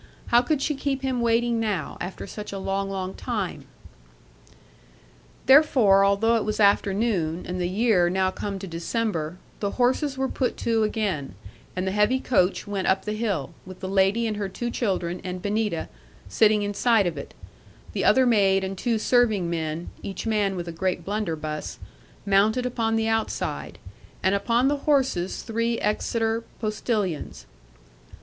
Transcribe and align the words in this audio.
How 0.29 0.41
could 0.41 0.63
she 0.63 0.73
keep 0.73 1.03
him 1.03 1.21
waiting 1.21 1.59
now, 1.59 1.95
after 2.01 2.25
such 2.25 2.51
a 2.51 2.57
long, 2.57 2.89
long 2.89 3.13
time? 3.13 3.65
'Therefore, 5.45 6.03
although 6.03 6.37
it 6.37 6.43
was 6.43 6.59
afternoon, 6.59 7.45
and 7.47 7.61
the 7.61 7.69
year 7.69 8.09
now 8.09 8.31
come 8.31 8.57
to 8.57 8.65
December, 8.65 9.37
the 9.59 9.77
horses 9.77 10.17
were 10.17 10.27
put 10.27 10.57
to 10.57 10.81
again, 10.81 11.35
and 11.75 11.85
the 11.85 11.91
heavy 11.91 12.19
coach 12.19 12.65
went 12.65 12.87
up 12.87 13.05
the 13.05 13.13
hill, 13.13 13.51
with 13.63 13.79
the 13.79 13.87
lady 13.87 14.25
and 14.25 14.37
her 14.37 14.49
two 14.49 14.71
children, 14.71 15.21
and 15.23 15.43
Benita, 15.43 15.87
sitting 16.27 16.63
inside 16.63 17.05
of 17.05 17.15
it; 17.15 17.35
the 17.93 18.03
other 18.03 18.25
maid, 18.25 18.63
and 18.63 18.75
two 18.79 18.97
serving 18.97 19.51
men 19.51 19.91
(each 20.01 20.25
man 20.25 20.55
with 20.55 20.67
a 20.67 20.71
great 20.71 21.05
blunderbuss) 21.05 21.77
mounted 22.25 22.65
upon 22.65 22.95
the 22.95 23.07
outside; 23.07 23.77
and 24.23 24.33
upon 24.33 24.67
the 24.67 24.77
horses 24.77 25.43
three 25.43 25.79
Exeter 25.79 26.43
postilions. 26.59 27.45